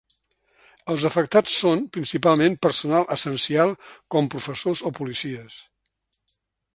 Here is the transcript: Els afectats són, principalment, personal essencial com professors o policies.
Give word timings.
Els 0.93 1.03
afectats 1.09 1.57
són, 1.63 1.83
principalment, 1.97 2.57
personal 2.65 3.05
essencial 3.17 3.75
com 4.15 4.31
professors 4.37 4.85
o 4.91 4.93
policies. 5.01 5.59